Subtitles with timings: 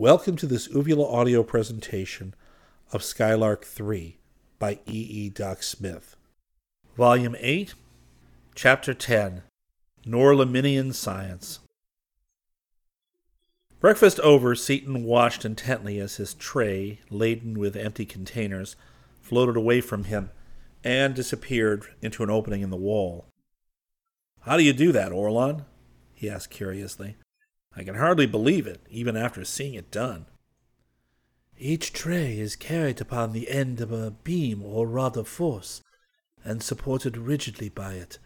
[0.00, 2.32] Welcome to this Uvula audio presentation
[2.90, 4.16] of Skylark 3
[4.58, 4.98] by E.
[4.98, 5.28] E.
[5.28, 6.16] Doc Smith.
[6.96, 7.74] Volume 8,
[8.54, 9.42] Chapter 10
[10.06, 11.58] Norlaminian Science.
[13.78, 18.76] Breakfast over, Seaton watched intently as his tray, laden with empty containers,
[19.20, 20.30] floated away from him
[20.82, 23.26] and disappeared into an opening in the wall.
[24.44, 25.66] How do you do that, Orlon?
[26.14, 27.16] he asked curiously.
[27.76, 30.26] I can hardly believe it, even after seeing it done.
[31.56, 35.82] Each tray is carried upon the end of a beam or rod of force,
[36.44, 38.18] and supported rigidly by it.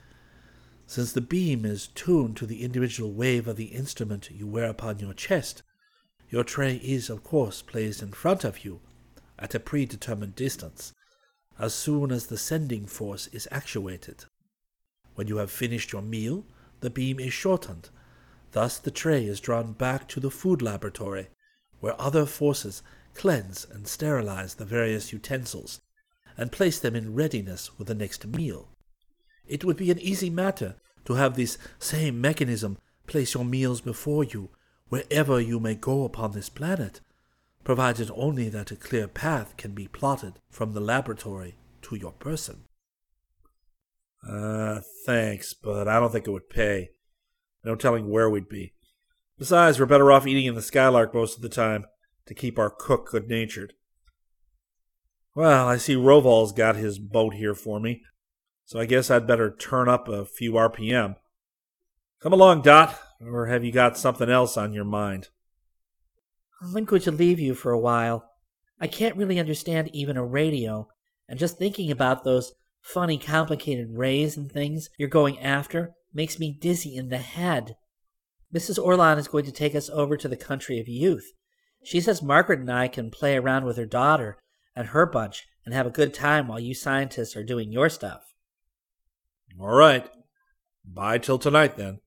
[0.86, 4.98] Since the beam is tuned to the individual wave of the instrument you wear upon
[4.98, 5.62] your chest,
[6.30, 8.80] your tray is, of course, placed in front of you
[9.38, 10.94] at a predetermined distance,
[11.58, 14.24] as soon as the sending force is actuated.
[15.16, 16.46] When you have finished your meal,
[16.80, 17.90] the beam is shortened
[18.54, 21.26] Thus the tray is drawn back to the food laboratory,
[21.80, 25.80] where other forces cleanse and sterilize the various utensils,
[26.36, 28.68] and place them in readiness for the next meal.
[29.44, 34.22] It would be an easy matter to have this same mechanism place your meals before
[34.22, 34.50] you
[34.88, 37.00] wherever you may go upon this planet,
[37.64, 42.62] provided only that a clear path can be plotted from the laboratory to your person.
[44.24, 46.90] Uh, thanks, but I don't think it would pay.
[47.64, 48.74] No telling where we'd be.
[49.38, 51.86] Besides, we're better off eating in the Skylark most of the time
[52.26, 53.72] to keep our cook good natured.
[55.34, 58.02] Well, I see Rovol's got his boat here for me,
[58.64, 61.16] so I guess I'd better turn up a few RPM.
[62.20, 65.28] Come along, Dot, or have you got something else on your mind?
[66.62, 68.30] I'm going to leave you for a while.
[68.80, 70.86] I can't really understand even a radio,
[71.28, 76.56] and just thinking about those funny, complicated rays and things you're going after makes me
[76.58, 77.76] dizzy in the head.
[78.54, 78.78] Mrs.
[78.78, 81.32] Orlon is going to take us over to the country of youth.
[81.82, 84.38] She says Margaret and I can play around with her daughter
[84.76, 88.34] and her bunch and have a good time while you scientists are doing your stuff.
[89.60, 90.08] All right.
[90.84, 91.98] Bye till tonight, then.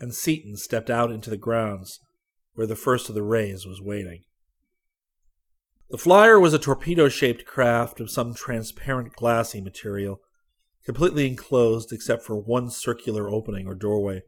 [0.00, 2.00] And Seaton stepped out into the grounds,
[2.54, 4.22] where the first of the rays was waiting.
[5.90, 10.20] The flyer was a torpedo shaped craft of some transparent glassy material
[10.84, 14.22] completely enclosed except for one circular opening or doorway.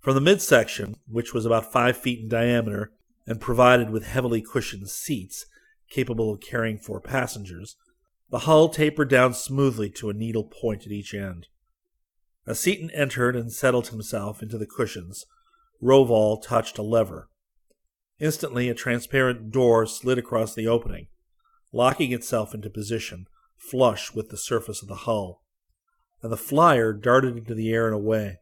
[0.00, 2.92] From the midsection, which was about five feet in diameter
[3.26, 5.44] and provided with heavily cushioned seats
[5.90, 7.76] capable of carrying four passengers,
[8.30, 11.48] the hull tapered down smoothly to a needle point at each end.
[12.46, 15.26] As Seaton entered and settled himself into the cushions,
[15.82, 17.28] Rovol touched a lever.
[18.18, 21.08] Instantly, a transparent door slid across the opening,
[21.72, 25.42] locking itself into position, flush with the surface of the hull
[26.22, 28.38] and the flyer darted into the air and away.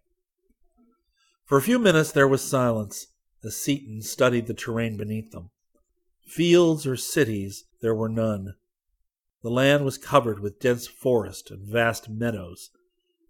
[1.45, 3.09] For a few minutes there was silence
[3.45, 5.51] as Seaton studied the terrain beneath them.
[6.27, 8.55] Fields or cities there were none.
[9.43, 12.71] The land was covered with dense forest and vast meadows,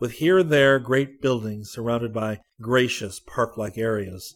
[0.01, 4.35] with here and there great buildings surrounded by gracious park like areas.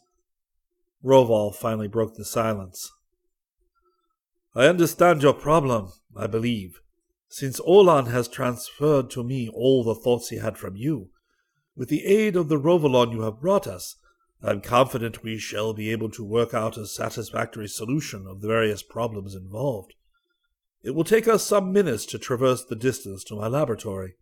[1.03, 2.93] Rovol finally broke the silence.
[4.55, 6.82] I understand your problem, I believe,
[7.33, 11.09] since Orlon has transferred to me all the thoughts he had from you,
[11.75, 13.97] with the aid of the Rovolon you have brought us,
[14.43, 18.49] I am confident we shall be able to work out a satisfactory solution of the
[18.49, 19.95] various problems involved.
[20.83, 24.17] It will take us some minutes to traverse the distance to my laboratory.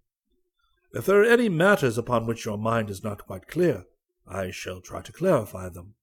[0.92, 3.86] If there are any matters upon which your mind is not quite clear,
[4.24, 5.94] I shall try to clarify them.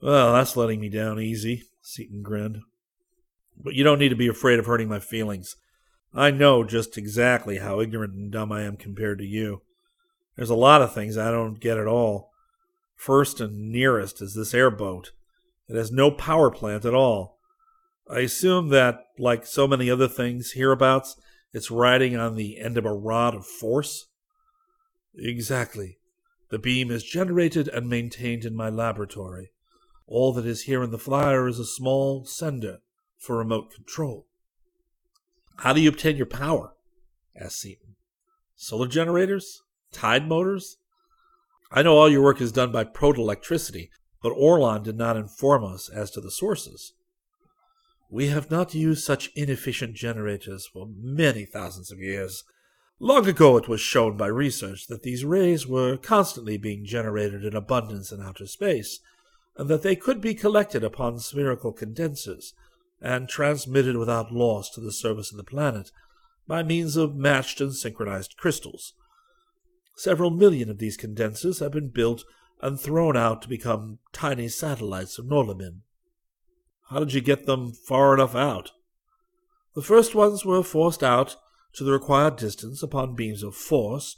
[0.00, 2.62] Well, that's letting me down easy, Seaton grinned.
[3.62, 5.56] But you don't need to be afraid of hurting my feelings.
[6.12, 9.62] I know just exactly how ignorant and dumb I am compared to you.
[10.36, 12.30] There's a lot of things I don't get at all.
[12.96, 15.12] First and nearest is this airboat.
[15.68, 17.38] It has no power plant at all.
[18.08, 21.14] I assume that, like so many other things hereabouts,
[21.52, 24.08] it's riding on the end of a rod of force?
[25.14, 25.98] Exactly.
[26.50, 29.52] The beam is generated and maintained in my laboratory.
[30.06, 32.78] All that is here in the flyer is a small sender
[33.16, 34.26] for remote control.
[35.56, 36.74] How do you obtain your power?
[37.36, 37.96] asked Seaton.
[38.56, 39.62] Solar generators?
[39.92, 40.78] Tide motors?
[41.70, 43.90] I know all your work is done by proto-electricity,
[44.22, 46.92] but Orlon did not inform us as to the sources.
[48.10, 52.42] We have not used such inefficient generators for many thousands of years.
[52.98, 57.54] Long ago it was shown by research that these rays were constantly being generated in
[57.54, 58.98] abundance in outer space,
[59.56, 62.52] and that they could be collected upon spherical condensers,
[63.00, 65.90] and transmitted without loss to the surface of the planet
[66.46, 68.94] by means of matched and synchronized crystals.
[69.96, 72.24] Several million of these condensers have been built
[72.60, 75.80] and thrown out to become tiny satellites of Norlamin.
[76.88, 78.72] How did you get them far enough out?
[79.74, 81.36] The first ones were forced out
[81.74, 84.16] to the required distance upon beams of force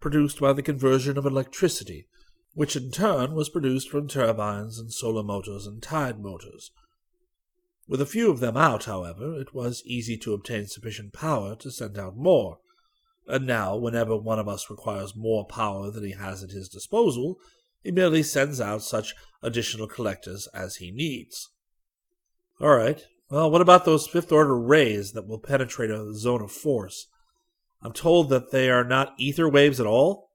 [0.00, 2.06] produced by the conversion of electricity,
[2.54, 6.70] which in turn was produced from turbines and solar motors and tide motors.
[7.88, 11.70] With a few of them out, however, it was easy to obtain sufficient power to
[11.70, 12.58] send out more,
[13.26, 17.38] and now, whenever one of us requires more power than he has at his disposal,
[17.82, 21.50] he merely sends out such additional collectors as he needs.
[22.60, 26.52] All right, well, what about those fifth order rays that will penetrate a zone of
[26.52, 27.08] force?
[27.82, 30.30] I'm told that they are not ether waves at all?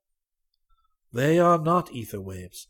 [1.14, 2.68] They are not ether waves.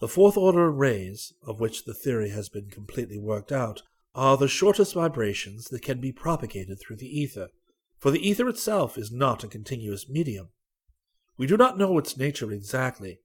[0.00, 3.82] The fourth order rays, of which the theory has been completely worked out,
[4.18, 7.46] are the shortest vibrations that can be propagated through the ether,
[8.00, 10.48] for the ether itself is not a continuous medium.
[11.36, 13.20] We do not know its nature exactly,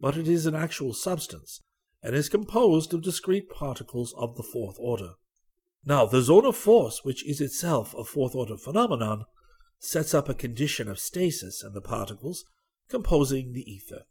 [0.00, 1.60] but it is an actual substance,
[2.02, 5.10] and is composed of discrete particles of the fourth order.
[5.84, 9.26] Now, the zone of force, which is itself a fourth order phenomenon,
[9.78, 12.46] sets up a condition of stasis in the particles
[12.88, 14.04] composing the ether.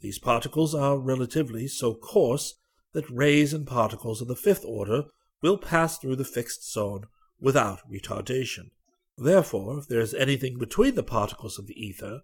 [0.00, 2.54] These particles are relatively so coarse
[2.92, 5.06] that rays and particles of the fifth order
[5.44, 7.04] will pass through the fixed zone
[7.38, 8.70] without retardation.
[9.18, 12.20] Therefore, if there is anything between the particles of the ether,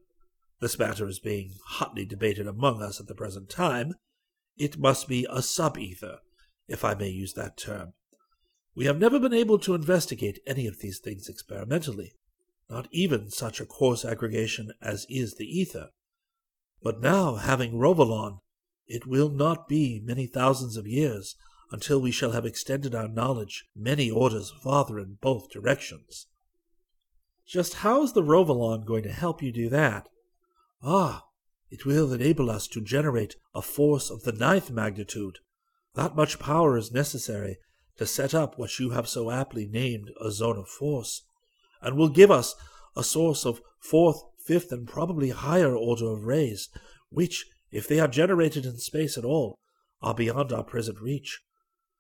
[0.62, 3.92] this matter is being hotly debated among us at the present time,
[4.56, 6.20] it must be a sub-ether,
[6.66, 7.92] if I may use that term.
[8.74, 12.14] We have never been able to investigate any of these things experimentally,
[12.70, 15.90] not even such a coarse aggregation as is the ether.
[16.82, 18.38] But now, having Rovolon,
[18.86, 21.36] it will not be many thousands of years
[21.70, 26.26] until we shall have extended our knowledge many orders farther in both directions.
[27.46, 30.08] Just how is the Rovolon going to help you do that?
[30.82, 31.24] Ah,
[31.70, 35.38] it will enable us to generate a force of the ninth magnitude.
[35.94, 37.58] That much power is necessary
[37.96, 41.22] to set up what you have so aptly named a zone of force,
[41.82, 42.54] and will give us
[42.96, 46.68] a source of fourth, fifth, and probably higher order of rays,
[47.10, 49.58] which, if they are generated in space at all,
[50.02, 51.40] are beyond our present reach.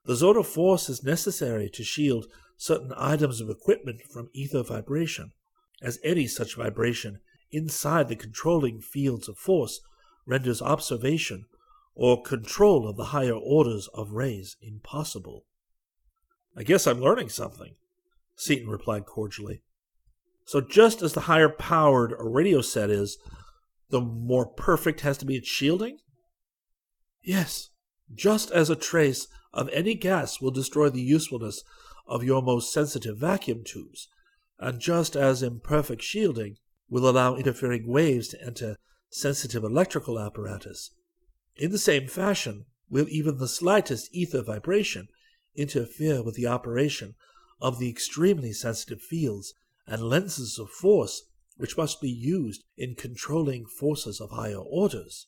[0.04, 2.26] The zone of force is necessary to shield
[2.56, 5.32] certain items of equipment from ether vibration,
[5.82, 7.20] as any such vibration
[7.50, 9.80] inside the controlling fields of force
[10.26, 11.44] renders observation
[11.94, 15.44] or control of the higher orders of rays impossible.
[16.56, 17.74] I guess I'm learning something,
[18.36, 19.62] Seaton replied cordially.
[20.44, 23.18] So just as the higher powered a radio set is,
[23.90, 25.98] the more perfect has to be its shielding?
[27.22, 27.69] Yes,
[28.14, 31.62] just as a trace of any gas will destroy the usefulness
[32.06, 34.08] of your most sensitive vacuum tubes,
[34.58, 36.56] and just as imperfect shielding
[36.88, 38.76] will allow interfering waves to enter
[39.10, 40.90] sensitive electrical apparatus.
[41.56, 45.08] In the same fashion will even the slightest ether vibration
[45.54, 47.14] interfere with the operation
[47.60, 49.54] of the extremely sensitive fields
[49.86, 51.24] and lenses of force
[51.56, 55.26] which must be used in controlling forces of higher orders.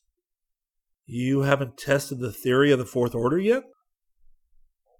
[1.05, 3.63] You haven't tested the theory of the fourth order yet?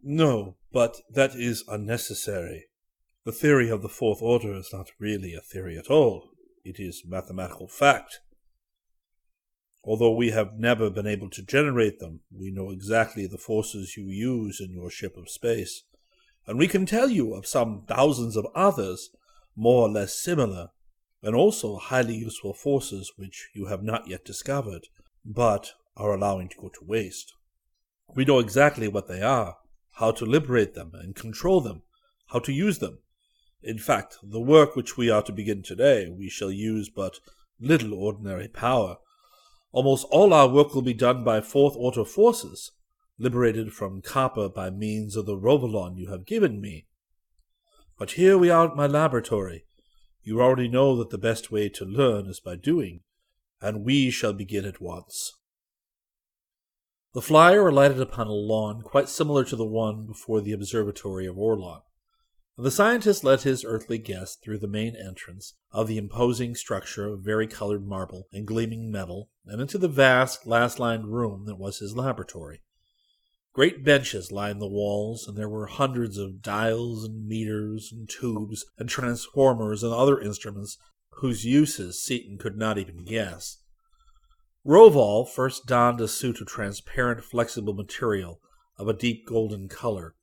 [0.01, 2.65] No, but that is unnecessary.
[3.25, 6.31] The theory of the fourth order is not really a theory at all.
[6.65, 8.19] It is mathematical fact.
[9.85, 14.05] Although we have never been able to generate them, we know exactly the forces you
[14.07, 15.83] use in your ship of space,
[16.45, 19.09] and we can tell you of some thousands of others
[19.55, 20.69] more or less similar,
[21.21, 24.87] and also highly useful forces which you have not yet discovered,
[25.25, 27.33] but are allowing to go to waste.
[28.15, 29.57] We know exactly what they are,
[29.93, 31.83] how to liberate them and control them,
[32.27, 32.99] how to use them.
[33.61, 37.19] In fact, the work which we are to begin today, we shall use but
[37.59, 38.97] little ordinary power
[39.73, 42.71] Almost all our work will be done by fourth order forces,
[43.17, 46.85] liberated from copper by means of the Rovolon you have given me.
[47.97, 49.65] But here we are at my laboratory.
[50.21, 53.01] You already know that the best way to learn is by doing,
[53.61, 55.33] and we shall begin at once.
[57.13, 61.37] The flyer alighted upon a lawn quite similar to the one before the observatory of
[61.37, 61.81] Orlon.
[62.57, 67.21] The scientist led his earthly guest through the main entrance of the imposing structure of
[67.21, 72.61] vari-colored marble and gleaming metal and into the vast, glass-lined room that was his laboratory.
[73.53, 78.65] Great benches lined the walls, and there were hundreds of dials and meters and tubes
[78.79, 80.79] and transformers and other instruments
[81.17, 83.59] whose uses Seaton could not even guess.
[84.65, 88.39] Rovol first donned a suit of transparent, flexible material
[88.77, 90.15] of a deep golden color,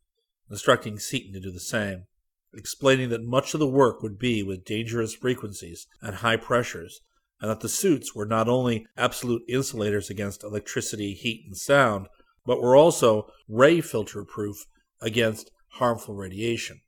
[0.50, 2.06] instructing Seaton to do the same
[2.54, 7.00] explaining that much of the work would be with dangerous frequencies and high pressures,
[7.40, 12.08] and that the suits were not only absolute insulators against electricity, heat, and sound,
[12.44, 14.66] but were also ray filter proof
[15.00, 16.80] against harmful radiation.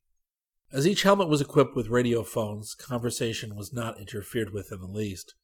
[0.73, 4.87] As each helmet was equipped with radio phones, conversation was not interfered with in the
[4.87, 5.35] least.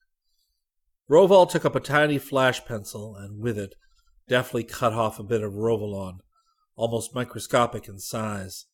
[1.11, 3.75] Rovol took up a tiny flash pencil and, with it,
[4.29, 6.19] deftly cut off a bit of Rovolon,
[6.77, 8.67] almost microscopic in size.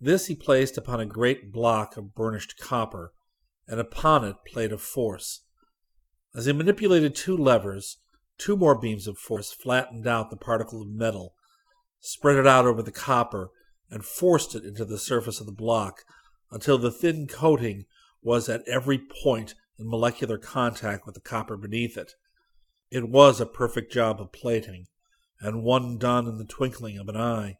[0.00, 3.12] This he placed upon a great block of burnished copper,
[3.66, 5.42] and upon it played a force.
[6.34, 7.98] As he manipulated two levers,
[8.38, 11.34] two more beams of force flattened out the particle of metal,
[12.00, 13.50] spread it out over the copper,
[13.90, 16.02] and forced it into the surface of the block
[16.50, 17.84] until the thin coating
[18.22, 22.12] was at every point in molecular contact with the copper beneath it.
[22.90, 24.86] It was a perfect job of plating,
[25.40, 27.58] and one done in the twinkling of an eye.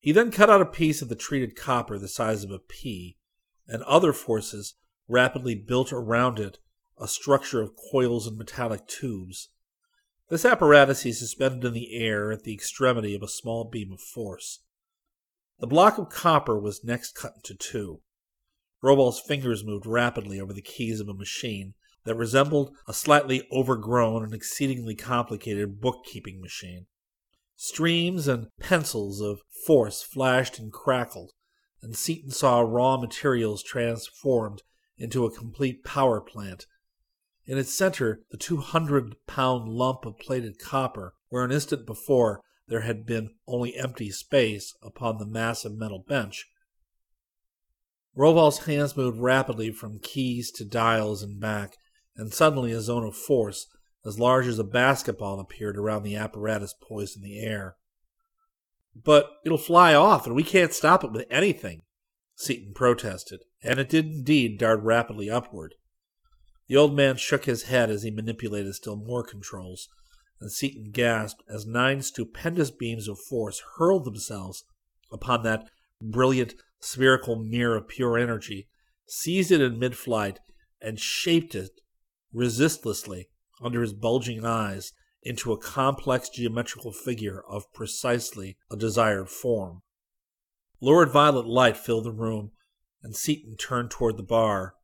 [0.00, 3.16] He then cut out a piece of the treated copper the size of a pea,
[3.66, 4.74] and other forces
[5.08, 6.58] rapidly built around it
[7.00, 9.50] a structure of coils and metallic tubes.
[10.28, 14.00] This apparatus he suspended in the air at the extremity of a small beam of
[14.00, 14.60] force.
[15.60, 18.00] The block of copper was next cut into two.
[18.82, 24.22] Rovol's fingers moved rapidly over the keys of a machine that resembled a slightly overgrown
[24.22, 26.86] and exceedingly complicated bookkeeping machine.
[27.56, 31.32] Streams and pencils of force flashed and crackled,
[31.82, 34.62] and Seaton saw raw materials transformed
[34.96, 36.66] into a complete power plant.
[37.46, 42.82] In its center, the 200 pound lump of plated copper, where an instant before there
[42.82, 46.46] had been only empty space upon the massive metal bench.
[48.18, 51.76] Rovol's hands moved rapidly from keys to dials and back,
[52.16, 53.68] and suddenly a zone of force
[54.04, 57.76] as large as a basketball appeared around the apparatus poised in the air.
[58.92, 61.82] But it'll fly off, and we can't stop it with anything,
[62.34, 65.76] Seaton protested, and it did indeed dart rapidly upward.
[66.66, 69.88] The old man shook his head as he manipulated still more controls,
[70.40, 74.64] and Seaton gasped as nine stupendous beams of force hurled themselves
[75.12, 78.68] upon that brilliant spherical mirror of pure energy,
[79.06, 80.40] seized it in mid flight,
[80.80, 81.80] and shaped it
[82.32, 83.28] resistlessly
[83.60, 89.82] under his bulging eyes into a complex geometrical figure of precisely a desired form.
[90.80, 92.52] Lurid violet light filled the room,
[93.02, 94.74] and Seaton turned toward the bar.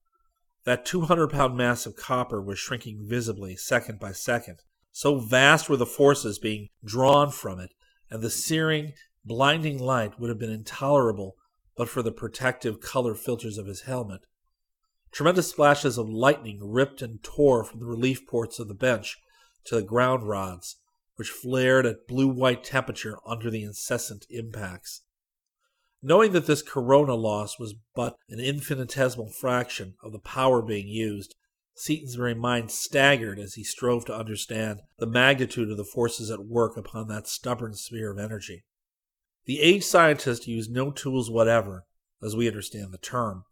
[0.64, 4.60] That 200 pound mass of copper was shrinking visibly, second by second.
[4.90, 7.70] So vast were the forces being drawn from it,
[8.10, 8.94] and the searing,
[9.24, 11.36] blinding light would have been intolerable
[11.76, 14.26] but for the protective color filters of his helmet.
[15.10, 19.16] Tremendous splashes of lightning ripped and tore from the relief ports of the bench
[19.64, 20.76] to the ground rods,
[21.16, 25.02] which flared at blue white temperature under the incessant impacts.
[26.02, 31.34] Knowing that this corona loss was but an infinitesimal fraction of the power being used,
[31.76, 36.44] Seaton's very mind staggered as he strove to understand the magnitude of the forces at
[36.44, 38.64] work upon that stubborn sphere of energy.
[39.46, 41.84] The aged scientist used no tools whatever,
[42.22, 43.44] as we understand the term.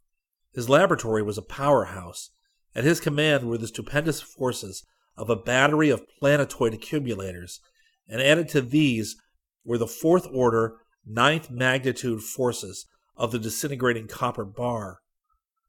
[0.52, 2.30] His laboratory was a powerhouse.
[2.74, 4.84] At his command were the stupendous forces
[5.16, 7.60] of a battery of planetoid accumulators,
[8.08, 9.16] and added to these
[9.64, 15.00] were the fourth order, ninth magnitude forces of the disintegrating copper bar.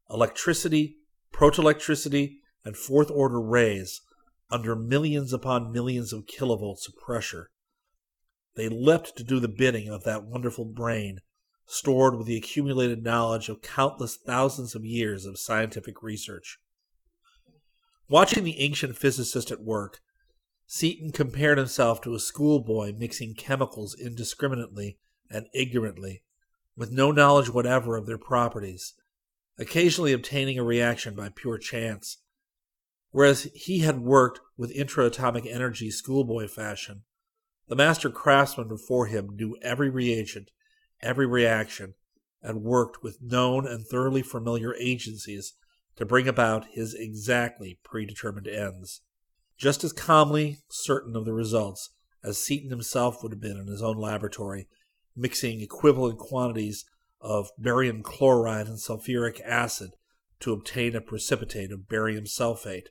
[0.10, 0.98] Electricity,
[1.34, 4.02] protoelectricity, and fourth order rays
[4.50, 7.50] under millions upon millions of kilovolts of pressure.
[8.56, 11.22] They leapt to do the bidding of that wonderful brain,
[11.66, 16.60] stored with the accumulated knowledge of countless thousands of years of scientific research.
[18.08, 20.02] Watching the ancient physicist at work,
[20.68, 26.24] Seaton compared himself to a schoolboy mixing chemicals indiscriminately and ignorantly,
[26.76, 28.94] with no knowledge whatever of their properties,
[29.58, 32.18] occasionally obtaining a reaction by pure chance.
[33.12, 37.04] Whereas he had worked with intraatomic energy schoolboy fashion,
[37.74, 40.52] the master craftsman before him knew every reagent,
[41.02, 41.96] every reaction,
[42.40, 45.56] and worked with known and thoroughly familiar agencies
[45.96, 49.02] to bring about his exactly predetermined ends.
[49.58, 51.90] Just as calmly certain of the results
[52.24, 54.68] as Seaton himself would have been in his own laboratory,
[55.16, 56.86] mixing equivalent quantities
[57.22, 59.96] of barium chloride and sulfuric acid
[60.42, 62.90] to obtain a precipitate of barium sulfate.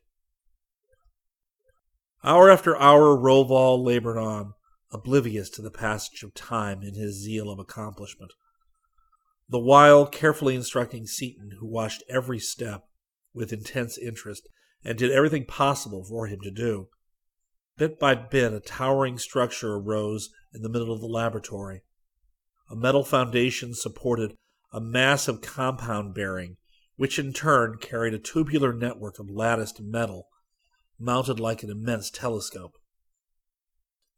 [2.24, 4.54] Hour after hour, Rovol labored on,
[4.92, 8.32] oblivious to the passage of time in his zeal of accomplishment,
[9.48, 12.84] the while carefully instructing Seaton, who watched every step
[13.34, 14.48] with intense interest
[14.84, 16.88] and did everything possible for him to do.
[17.76, 21.82] Bit by bit, a towering structure arose in the middle of the laboratory.
[22.70, 24.34] A metal foundation supported
[24.72, 26.56] a massive compound bearing,
[26.96, 30.28] which in turn carried a tubular network of latticed metal,
[30.98, 32.72] mounted like an immense telescope.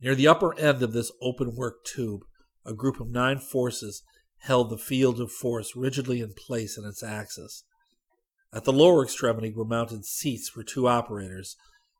[0.00, 2.22] Near the upper end of this open work tube,
[2.64, 4.02] a group of nine forces
[4.38, 7.64] held the field of force rigidly in place in its axis.
[8.52, 11.56] At the lower extremity were mounted seats for two operators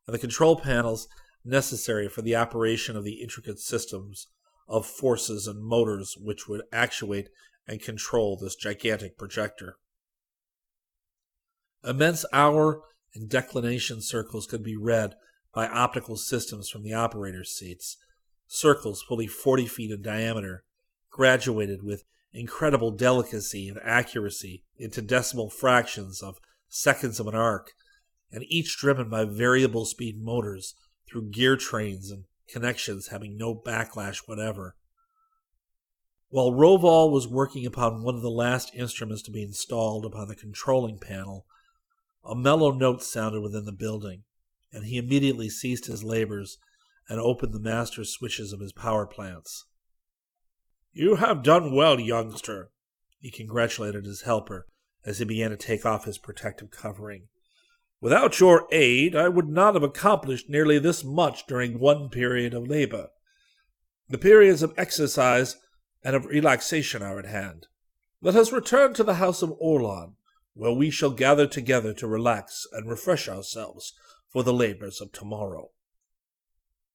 [0.06, 1.08] and the control panels
[1.44, 4.28] necessary for the operation of the intricate systems
[4.68, 7.28] of forces and motors which would actuate
[7.66, 9.76] and control this gigantic projector.
[11.82, 12.82] Immense hour
[13.14, 15.14] and declination circles could be read
[15.54, 17.96] by optical systems from the operator's seats,
[18.46, 20.64] circles fully 40 feet in diameter,
[21.11, 27.73] graduated with incredible delicacy and accuracy into decimal fractions of seconds of an arc,
[28.32, 30.75] and each driven by variable speed motors
[31.08, 34.75] through gear trains and connections having no backlash whatever.
[36.30, 40.34] While Rovol was working upon one of the last instruments to be installed upon the
[40.34, 41.46] controlling panel,
[42.25, 44.25] a mellow note sounded within the building,
[44.75, 46.59] and he immediately ceased his labors
[47.09, 49.66] and opened the master switches of his power plants.
[50.93, 52.71] You have done well, youngster,
[53.21, 54.66] he congratulated his helper
[55.07, 57.28] as he began to take off his protective covering.
[58.00, 62.69] Without your aid, I would not have accomplished nearly this much during one period of
[62.69, 63.09] labor.
[64.09, 65.57] The periods of exercise
[66.02, 67.66] and of relaxation are at hand.
[68.21, 70.17] Let us return to the house of Orlon,
[70.52, 73.95] where we shall gather together to relax and refresh ourselves
[74.34, 75.70] for the labors of tomorrow.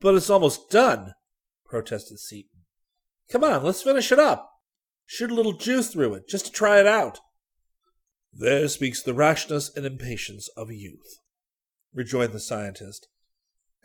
[0.01, 1.13] But it's almost done,
[1.65, 2.65] protested Seaton.
[3.31, 4.51] Come on, let's finish it up.
[5.05, 7.19] Shoot a little juice through it, just to try it out.
[8.33, 11.21] There speaks the rashness and impatience of youth,
[11.93, 13.07] rejoined the scientist,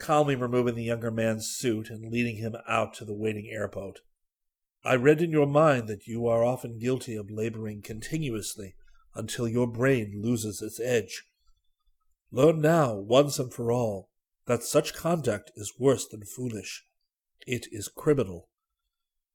[0.00, 4.00] calmly removing the younger man's suit and leading him out to the waiting airboat.
[4.84, 8.74] I read in your mind that you are often guilty of laboring continuously
[9.14, 11.22] until your brain loses its edge.
[12.30, 14.10] Learn now, once and for all,
[14.46, 16.84] that such conduct is worse than foolish.
[17.46, 18.48] It is criminal.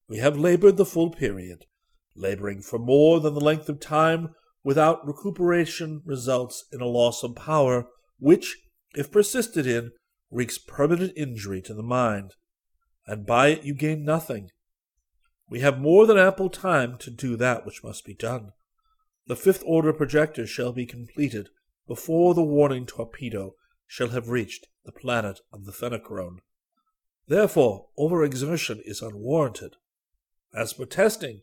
[0.08, 1.66] We have labored the full period,
[2.16, 7.36] laboring for more than the length of time without recuperation results in a loss of
[7.36, 8.58] power, which,
[8.96, 9.92] if persisted in,
[10.32, 12.36] wreaks permanent injury to the mind,
[13.08, 14.50] and by it you gain nothing.
[15.50, 18.52] We have more than ample time to do that which must be done.
[19.26, 21.50] The fifth order projector shall be completed
[21.90, 23.56] before the warning torpedo
[23.88, 26.38] shall have reached the planet of the Fenachrone.
[27.28, 29.76] Therefore, overexertion is unwarranted.
[30.54, 31.42] As for testing,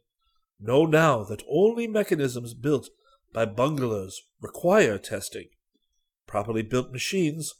[0.61, 2.91] know now that only mechanisms built
[3.33, 5.49] by bunglers require testing.
[6.29, 7.55] Properly built machines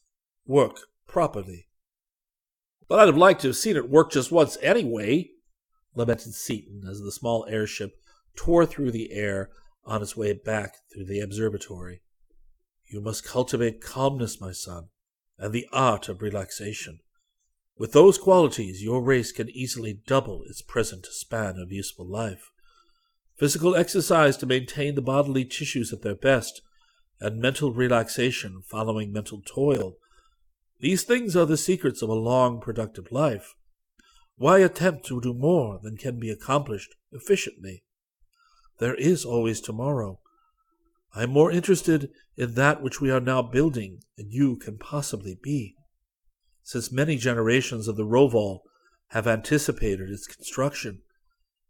[0.47, 1.67] work properly.
[2.87, 5.31] But I'd have liked to have seen it work just once anyway,
[5.97, 7.97] lamented Seaton as the small airship
[8.37, 9.51] tore through the air
[9.85, 12.03] on its way back through the observatory.
[12.89, 14.89] You must cultivate calmness, my son,
[15.39, 17.01] and the art of relaxation.
[17.79, 22.51] With those qualities, your race can easily double its present span of useful life
[23.37, 26.63] physical exercise to maintain the bodily tissues at their best,
[27.21, 29.97] and mental relaxation following mental toil.
[30.81, 33.55] These things are the secrets of a long, productive life.
[34.37, 37.85] Why attempt to do more than can be accomplished efficiently?
[38.79, 40.21] There is always tomorrow.
[41.15, 45.39] I am more interested in that which we are now building than you can possibly
[45.43, 45.75] be.
[46.63, 48.61] Since many generations of the Rovol
[49.09, 51.03] have anticipated its construction,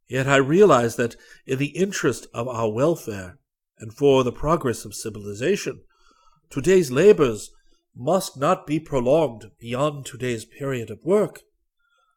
[0.09, 3.39] Yet I realize that in the interest of our welfare
[3.79, 5.83] and for the progress of civilization,
[6.49, 7.51] today's labors
[7.95, 11.41] must not be prolonged beyond today's period of work.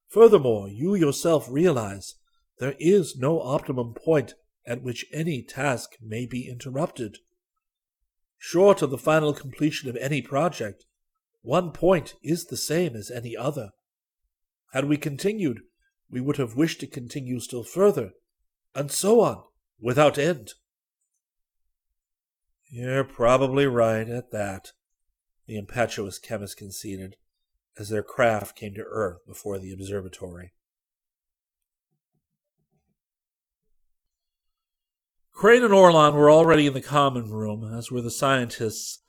[0.08, 2.16] Furthermore, you yourself realize
[2.60, 7.18] there is no optimum point at which any task may be interrupted.
[8.38, 10.86] Short of the final completion of any project,
[11.42, 13.72] one point is the same as any other.
[14.72, 15.62] Had we continued
[16.10, 18.12] we would have wished to continue still further,
[18.74, 19.44] and so on,
[19.80, 20.54] without end.
[22.68, 24.72] You're probably right at that,
[25.46, 27.16] the impetuous chemist conceded,
[27.78, 30.54] as their craft came to earth before the observatory.
[35.40, 39.00] Crane and Orlon were already in the common room, as were the scientists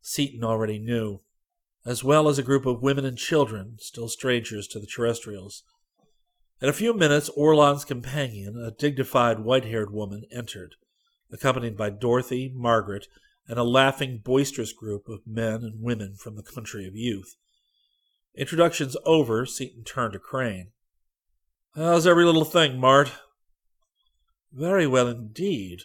[0.00, 1.22] Seaton already knew,
[1.84, 5.64] as well as a group of women and children, still strangers to the terrestrials.
[6.60, 10.76] In a few minutes, Orlon's companion, a dignified white haired woman, entered,
[11.32, 13.08] accompanied by Dorothy, Margaret,
[13.48, 17.34] and a laughing, boisterous group of men and women from the country of youth.
[18.36, 20.70] Introductions over, Seaton turned to Crane.
[21.74, 23.10] How's every little thing, Mart?
[24.52, 25.82] Very well indeed.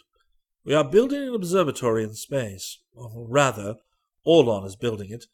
[0.64, 2.78] We are building an observatory in space.
[2.94, 3.76] Or rather,
[4.26, 5.26] Orlon is building it.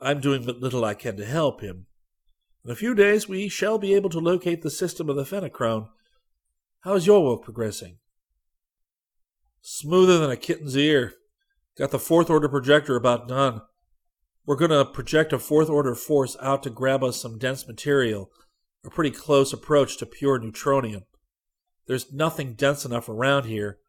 [0.00, 1.86] I'm doing what little I can to help him.
[2.64, 5.88] In a few days we shall be able to locate the system of the Fenachrone,
[6.80, 7.98] How's your work progressing?
[9.60, 11.12] Smoother than a kitten's ear.
[11.76, 13.60] Got the fourth order projector about done.
[14.46, 18.30] We're going to project a fourth order force out to grab us some dense material,
[18.82, 21.02] a pretty close approach to pure neutronium.
[21.90, 23.80] There's nothing dense enough around here,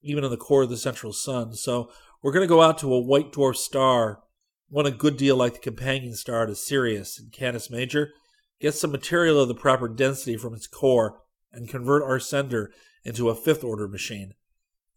[0.00, 2.94] even in the core of the central sun, so we're going to go out to
[2.94, 4.22] a white dwarf star,
[4.70, 8.14] one a good deal like the companion star to Sirius and Canis Major,
[8.62, 11.20] get some material of the proper density from its core,
[11.52, 12.72] and convert our sender
[13.04, 14.32] into a fifth order machine.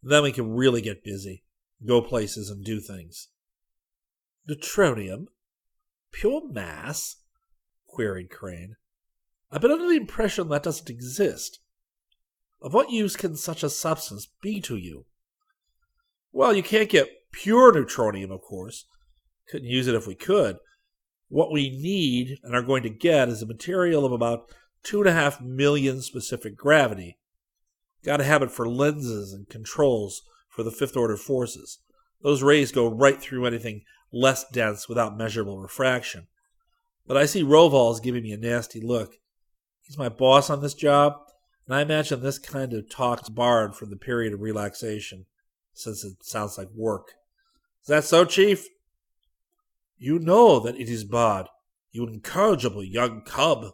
[0.01, 1.43] Then we can really get busy,
[1.85, 3.27] go places, and do things.
[4.49, 5.25] Neutronium?
[6.13, 7.17] Pure mass?
[7.87, 8.77] queried Crane.
[9.51, 11.59] I've been under the impression that doesn't exist.
[12.61, 15.05] Of what use can such a substance be to you?
[16.31, 18.85] Well, you can't get pure neutronium, of course.
[19.49, 20.57] Couldn't use it if we could.
[21.29, 24.49] What we need and are going to get is a material of about
[24.83, 27.17] two and a half million specific gravity.
[28.03, 31.79] Got to have it for lenses and controls for the fifth order forces.
[32.21, 36.27] Those rays go right through anything less dense without measurable refraction.
[37.05, 39.15] But I see Rovol's giving me a nasty look.
[39.81, 41.13] He's my boss on this job,
[41.67, 45.25] and I imagine this kind of talk's barred from the period of relaxation,
[45.73, 47.13] since it sounds like work.
[47.81, 48.67] Is that so, Chief?
[49.97, 51.47] You know that it is barred,
[51.91, 53.73] you incorrigible young cub,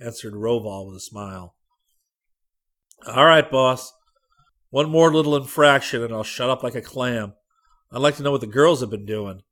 [0.00, 1.54] answered Rovol with a smile.
[3.06, 3.92] All right, boss.
[4.70, 7.34] One more little infraction and I'll shut up like a clam.
[7.90, 9.42] I'd like to know what the girls have been doing.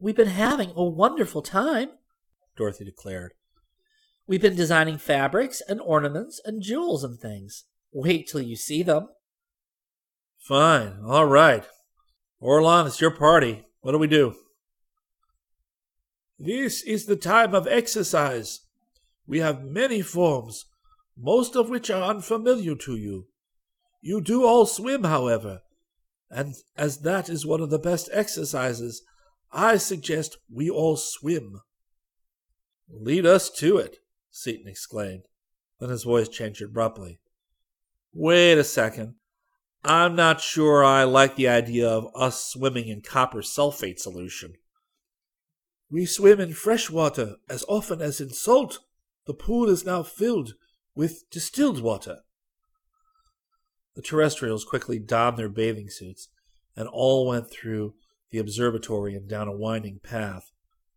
[0.00, 1.90] We've been having a wonderful time,
[2.56, 3.34] Dorothy declared.
[4.28, 7.64] We've been designing fabrics and ornaments and jewels and things.
[7.92, 9.08] Wait till you see them.
[10.38, 11.00] Fine.
[11.06, 11.66] All right.
[12.40, 13.64] Orlon, it's your party.
[13.80, 14.34] What do we do?
[16.38, 18.60] This is the time of exercise.
[19.26, 20.66] We have many forms,
[21.16, 23.28] most of which are unfamiliar to you.
[24.02, 25.62] You do all swim, however,
[26.30, 29.02] and as that is one of the best exercises,
[29.50, 31.62] I suggest we all swim.
[32.88, 33.96] Lead us to it,
[34.30, 35.24] Seaton exclaimed.
[35.80, 37.20] Then his voice changed abruptly.
[38.12, 39.14] Wait a second.
[39.84, 44.54] I'm not sure I like the idea of us swimming in copper sulfate solution.
[45.90, 48.80] We swim in fresh water as often as in salt.
[49.26, 50.54] The pool is now filled
[50.94, 52.18] with distilled water.
[53.94, 56.28] The terrestrials quickly donned their bathing suits,
[56.76, 57.94] and all went through
[58.30, 60.52] the observatory and down a winding path,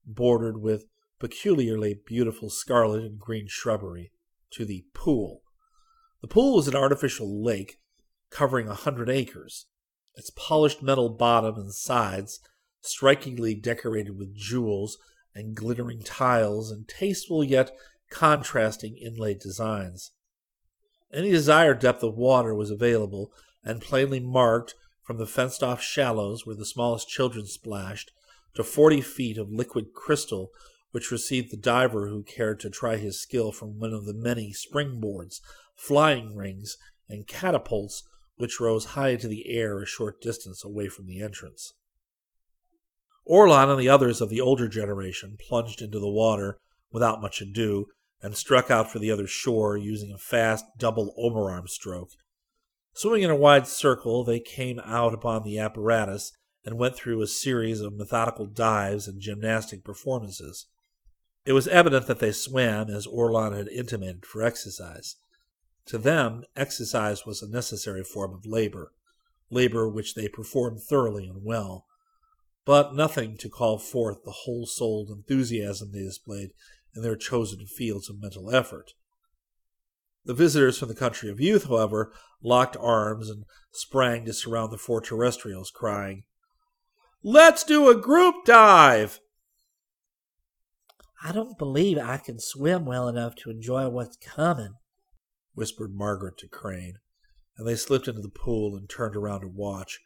[0.06, 0.86] bordered with
[1.22, 4.12] peculiarly beautiful scarlet and green shrubbery,
[4.50, 5.44] to the pool.
[6.22, 7.78] The pool was an artificial lake
[8.32, 9.68] covering a hundred acres,
[10.16, 12.40] its polished metal bottom and sides
[12.82, 14.98] strikingly decorated with jewels
[15.36, 17.72] and glittering tiles and tasteful yet
[18.10, 20.14] contrasting inlaid designs.
[21.14, 23.32] Any desired depth of water was available
[23.64, 28.12] and plainly marked from the fenced off shallows where the smallest children splashed
[28.56, 30.50] to forty feet of liquid crystal
[30.92, 34.54] which received the diver who cared to try his skill from one of the many
[34.54, 35.40] springboards,
[35.76, 36.78] flying rings,
[37.10, 38.04] and catapults
[38.36, 41.74] which rose high into the air a short distance away from the entrance.
[43.28, 46.58] Orlon and the others of the older generation plunged into the water
[46.92, 47.86] without much ado
[48.22, 52.10] and struck out for the other shore using a fast double overarm stroke.
[52.94, 56.34] Swimming in a wide circle, they came out upon the apparatus
[56.66, 60.68] and went through a series of methodical dives and gymnastic performances.
[61.46, 65.16] It was evident that they swam, as Orlon had intimated, for exercise.
[65.88, 68.94] To them, exercise was a necessary form of labor,
[69.50, 71.86] labor which they performed thoroughly and well,
[72.64, 76.52] but nothing to call forth the whole souled enthusiasm they displayed
[76.96, 78.94] in their chosen fields of mental effort.
[80.24, 84.78] The visitors from the country of youth, however, locked arms and sprang to surround the
[84.78, 86.24] four terrestrials, crying,
[87.24, 89.20] Let's do a group dive!
[91.24, 94.74] I don't believe I can swim well enough to enjoy what's coming,
[95.54, 96.96] whispered Margaret to Crane,
[97.58, 100.00] and they slipped into the pool and turned around to watch.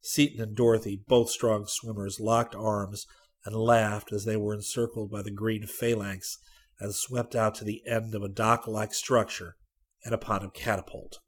[0.00, 3.06] Seaton and Dorothy, both strong swimmers, locked arms
[3.44, 6.38] and laughed as they were encircled by the green phalanx
[6.80, 9.56] and swept out to the end of a dock like structure
[10.04, 11.20] and upon a catapult.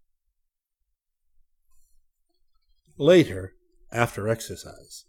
[2.97, 3.55] Later,
[3.91, 5.05] after exercise,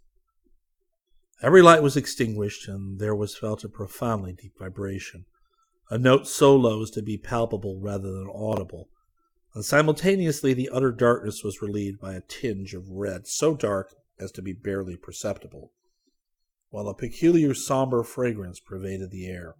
[1.44, 5.26] every light was extinguished and there was felt a profoundly deep vibration,
[5.90, 8.88] a note so low as to be palpable rather than audible,
[9.54, 14.32] and simultaneously the utter darkness was relieved by a tinge of red so dark as
[14.32, 15.70] to be barely perceptible,
[16.70, 19.54] while a peculiar somber fragrance pervaded the air.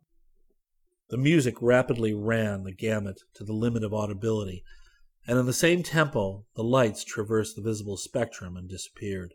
[1.11, 4.65] The music rapidly ran the gamut to the limit of audibility,
[5.27, 9.35] and in the same tempo the lights traversed the visible spectrum and disappeared.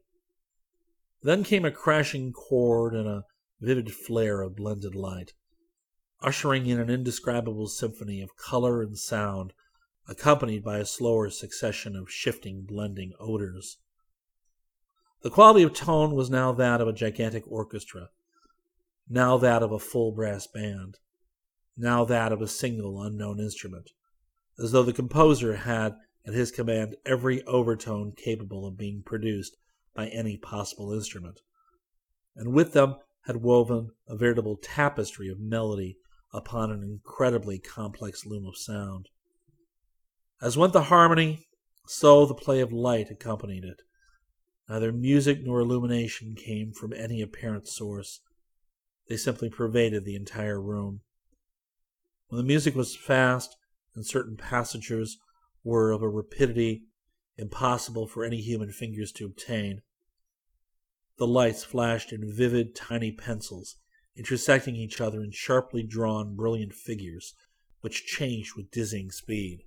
[1.22, 3.26] Then came a crashing chord and a
[3.60, 5.34] vivid flare of blended light,
[6.22, 9.54] ushering in an indescribable symphony of color and sound,
[10.08, 13.78] accompanied by a slower succession of shifting, blending odors.
[15.22, 18.10] The quality of tone was now that of a gigantic orchestra,
[19.10, 21.00] now that of a full brass band
[21.80, 23.92] now that of a single unknown instrument,
[24.62, 25.96] as though the composer had
[26.28, 29.56] at his command every overtone capable of being produced
[30.00, 31.42] by any possible instrument,
[32.34, 35.98] and with them had woven a veritable tapestry of melody
[36.32, 39.10] upon an incredibly complex loom of sound.
[40.42, 41.48] As went the harmony,
[41.86, 43.82] so the play of light accompanied it.
[44.70, 48.22] Neither music nor illumination came from any apparent source.
[49.10, 51.02] They simply pervaded the entire room.
[52.30, 53.58] When the music was fast
[53.96, 55.18] and certain passages
[55.62, 56.84] were of a rapidity
[57.36, 59.82] impossible for any human fingers to obtain,
[61.20, 63.76] the lights flashed in vivid tiny pencils,
[64.16, 67.36] intersecting each other in sharply drawn brilliant figures,
[67.82, 69.60] which changed with dizzying speed.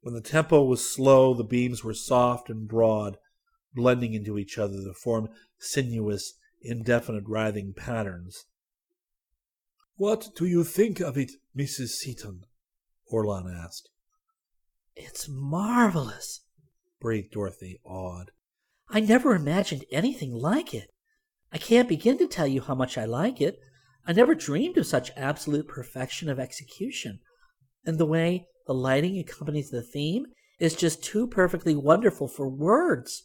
[0.00, 3.18] When the tempo was slow, the beams were soft and broad,
[3.72, 8.46] blending into each other to form sinuous, indefinite writhing patterns.
[9.96, 11.90] What do you think of it, Mrs.
[11.90, 12.44] Seaton?
[13.12, 13.90] Orlon asked.
[14.96, 16.40] It's marvelous,
[17.00, 18.32] breathed Dorothy, awed.
[18.90, 20.90] I never imagined anything like it.
[21.52, 23.58] I can't begin to tell you how much I like it.
[24.06, 27.20] I never dreamed of such absolute perfection of execution.
[27.84, 30.26] And the way the lighting accompanies the theme
[30.58, 33.24] is just too perfectly wonderful for words.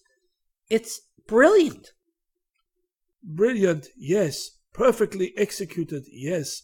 [0.70, 1.92] It's brilliant.
[3.24, 6.62] Brilliant, yes, perfectly executed, yes,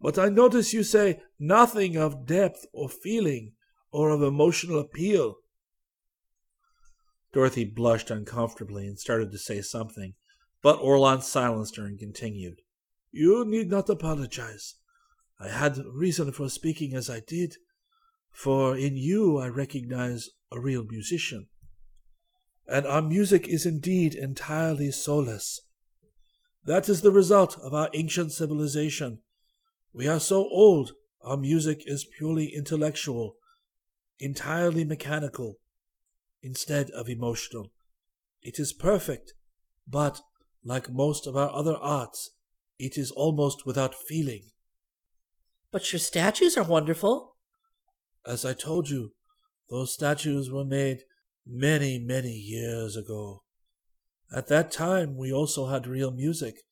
[0.00, 3.52] but I notice you say nothing of depth or feeling
[3.90, 5.36] or of emotional appeal.
[7.32, 10.14] Dorothy blushed uncomfortably and started to say something,
[10.62, 12.60] but Orlon silenced her and continued.
[13.12, 14.74] You need not apologize.
[15.38, 17.56] I had reason for speaking as I did,
[18.32, 21.48] for in you I recognize a real musician.
[22.66, 25.60] And our music is indeed entirely soulless.
[26.64, 29.20] That is the result of our ancient civilization.
[29.92, 33.36] We are so old, our music is purely intellectual,
[34.18, 35.58] entirely mechanical,
[36.46, 37.72] instead of emotional.
[38.40, 39.32] It is perfect,
[39.88, 40.20] but,
[40.64, 42.30] like most of our other arts,
[42.78, 44.44] it is almost without feeling.
[45.72, 47.34] But your statues are wonderful.
[48.24, 49.12] As I told you,
[49.68, 50.98] those statues were made
[51.44, 53.42] many, many years ago.
[54.32, 56.62] At that time, we also had real music,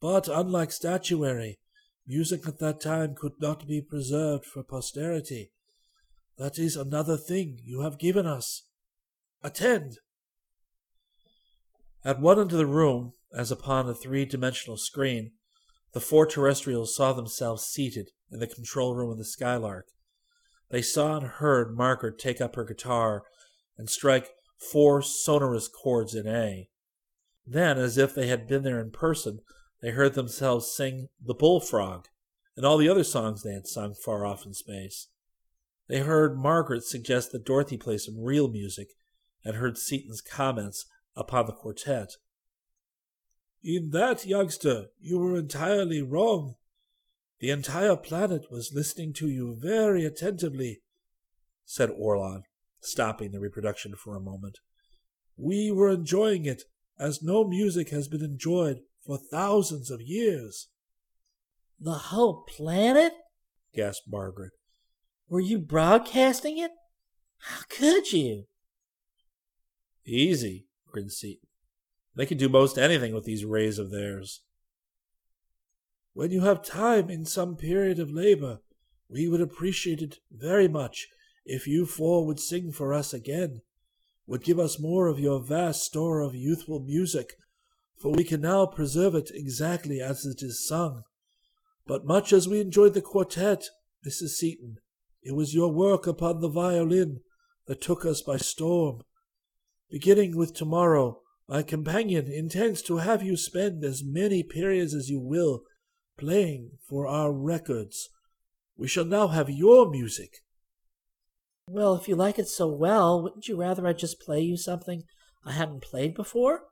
[0.00, 1.58] but unlike statuary,
[2.06, 5.50] music at that time could not be preserved for posterity.
[6.38, 8.65] That is another thing you have given us.
[9.42, 9.98] Attend!
[12.04, 15.32] At one end of the room, as upon a three dimensional screen,
[15.92, 19.86] the four terrestrials saw themselves seated in the control room of the Skylark.
[20.70, 23.22] They saw and heard Margaret take up her guitar
[23.76, 26.68] and strike four sonorous chords in A.
[27.46, 29.40] Then, as if they had been there in person,
[29.80, 32.06] they heard themselves sing The Bullfrog
[32.56, 35.08] and all the other songs they had sung far off in space.
[35.88, 38.88] They heard Margaret suggest that Dorothy play some real music
[39.46, 42.16] and heard Seaton's comments upon the quartet.
[43.62, 46.56] In that, youngster, you were entirely wrong.
[47.38, 50.80] The entire planet was listening to you very attentively,
[51.64, 52.42] said Orlon,
[52.80, 54.58] stopping the reproduction for a moment.
[55.36, 56.64] We were enjoying it
[56.98, 60.68] as no music has been enjoyed for thousands of years.
[61.78, 63.12] The whole planet?
[63.72, 64.52] gasped Margaret.
[65.28, 66.72] Were you broadcasting it?
[67.38, 68.46] How could you?
[70.06, 71.48] Easy, grinned Seaton.
[72.14, 74.42] They can do most anything with these rays of theirs.
[76.14, 78.60] When you have time in some period of labor,
[79.08, 81.08] we would appreciate it very much
[81.44, 83.60] if you four would sing for us again,
[84.26, 87.34] would give us more of your vast store of youthful music
[87.96, 91.02] for we can now preserve it exactly as it is sung.
[91.86, 93.64] But much as we enjoyed the quartet,
[94.06, 94.30] Mrs.
[94.30, 94.78] Seaton,
[95.22, 97.20] it was your work upon the violin
[97.66, 99.02] that took us by storm.
[99.90, 105.20] Beginning with tomorrow, my companion intends to have you spend as many periods as you
[105.20, 105.62] will
[106.18, 108.08] playing for our records.
[108.76, 110.38] We shall now have your music.
[111.68, 115.04] Well, if you like it so well, wouldn't you rather I just play you something
[115.44, 116.64] I hadn't played before?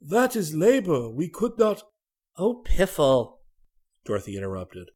[0.00, 1.08] That is labor.
[1.08, 1.82] We could not.
[2.36, 3.38] Oh, piffle,
[4.04, 4.90] Dorothy interrupted.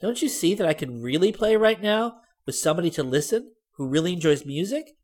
[0.00, 3.88] Don't you see that I can really play right now with somebody to listen who
[3.88, 4.96] really enjoys music?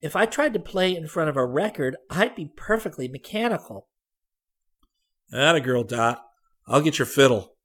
[0.00, 3.88] If I tried to play in front of a record, I'd be perfectly mechanical.
[5.32, 6.24] Atta girl, Dot.
[6.66, 7.56] I'll get your fiddle.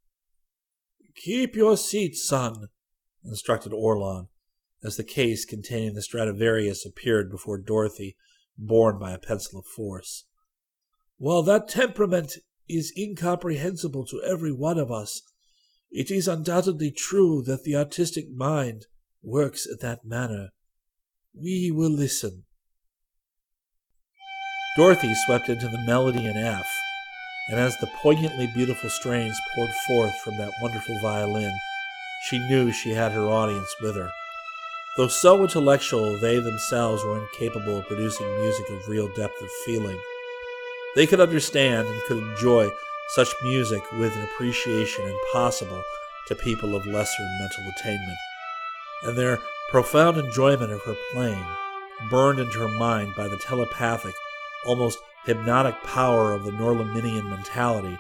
[1.16, 2.68] Keep your seat, son,
[3.24, 4.28] instructed Orlon,
[4.84, 8.18] as the case containing the Stradivarius appeared before Dorothy,
[8.58, 10.26] borne by a pencil of force.
[11.18, 15.22] While that temperament is incomprehensible to every one of us,
[15.90, 18.88] it is undoubtedly true that the artistic mind
[19.24, 20.50] works in that manner.
[21.38, 22.44] We will listen.
[24.78, 26.66] Dorothy swept into the melody in F,
[27.50, 31.52] and as the poignantly beautiful strains poured forth from that wonderful violin,
[32.30, 34.10] she knew she had her audience with her.
[34.96, 40.00] Though so intellectual, they themselves were incapable of producing music of real depth of feeling.
[40.96, 42.72] They could understand and could enjoy
[43.10, 45.84] such music with an appreciation impossible
[46.28, 48.18] to people of lesser mental attainment,
[49.04, 51.46] and their profound enjoyment of her playing,
[52.10, 54.14] burned into her mind by the telepathic,
[54.66, 57.98] almost hypnotic power of the Norlaminian mentality,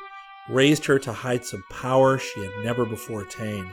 [0.49, 3.69] raised her to heights of power she had never before attained.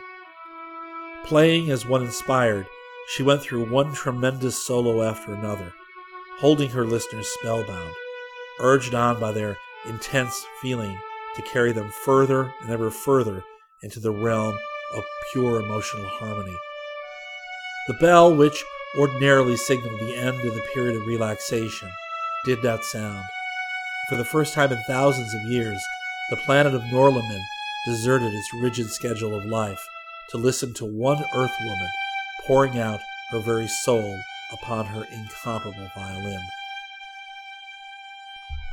[1.24, 2.66] Playing as one inspired,
[3.08, 5.72] she went through one tremendous solo after another,
[6.38, 7.92] holding her listeners spellbound,
[8.60, 10.98] urged on by their intense feeling
[11.36, 13.44] to carry them further and ever further
[13.82, 14.56] into the realm
[14.96, 16.56] of pure emotional harmony.
[17.88, 18.62] The bell, which
[18.96, 21.90] ordinarily signaled the end of the period of relaxation,
[22.44, 23.24] did not sound.
[24.08, 25.82] For the first time in thousands of years,
[26.30, 27.42] the planet of Norlamin
[27.84, 29.84] deserted its rigid schedule of life
[30.30, 31.90] to listen to one Earth woman
[32.46, 34.16] pouring out her very soul
[34.52, 36.40] upon her incomparable violin.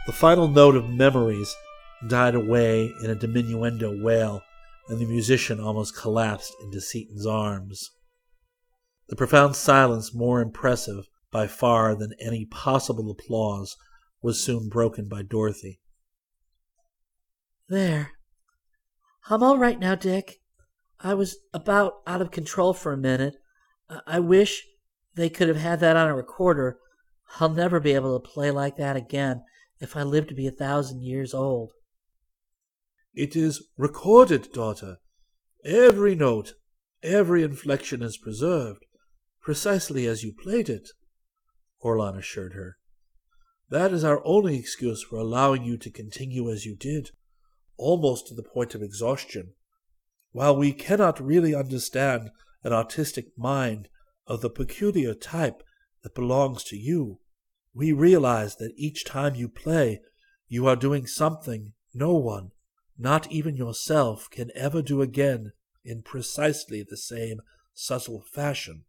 [0.06, 1.56] The final note of memories
[2.08, 4.44] died away in a diminuendo wail,
[4.88, 7.92] and the musician almost collapsed into Seaton's arms.
[9.10, 13.76] The profound silence, more impressive by far than any possible applause,
[14.22, 15.80] was soon broken by Dorothy.
[17.68, 18.12] There.
[19.30, 20.38] I'm all right now, Dick.
[21.00, 23.36] I was about out of control for a minute.
[24.06, 24.66] I wish
[25.16, 26.78] they could have had that on a recorder.
[27.40, 29.44] I'll never be able to play like that again
[29.80, 31.72] if I live to be a thousand years old.
[33.14, 34.98] It is recorded, daughter.
[35.64, 36.54] Every note,
[37.02, 38.86] every inflection is preserved,
[39.42, 40.90] precisely as you played it,
[41.84, 42.78] Orlon assured her.
[43.70, 47.12] That is our only excuse for allowing you to continue as you did,
[47.78, 49.54] almost to the point of exhaustion.
[50.32, 52.32] While we cannot really understand
[52.64, 53.90] an artistic mind
[54.28, 55.64] of the peculiar type
[56.04, 57.20] that belongs to you,
[57.74, 60.02] we realize that each time you play,
[60.48, 62.52] you are doing something no one,
[62.98, 65.54] not even yourself, can ever do again
[65.86, 67.40] in precisely the same
[67.74, 68.84] subtle fashion.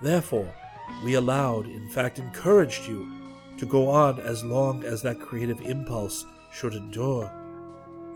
[0.00, 0.52] Therefore,
[1.04, 3.08] we allowed, in fact encouraged you,
[3.58, 7.32] to go on as long as that creative impulse should endure,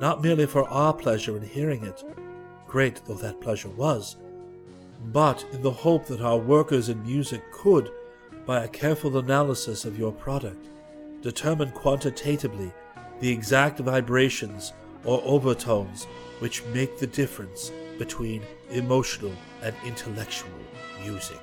[0.00, 2.04] not merely for our pleasure in hearing it,
[2.66, 4.16] great though that pleasure was,
[5.12, 7.90] but in the hope that our workers in music could,
[8.46, 10.68] by a careful analysis of your product,
[11.22, 12.72] determine quantitatively
[13.20, 14.72] the exact vibrations
[15.04, 16.04] or overtones
[16.38, 20.50] which make the difference between emotional and intellectual
[21.04, 21.40] music.